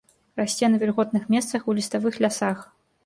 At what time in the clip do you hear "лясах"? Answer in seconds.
2.27-2.65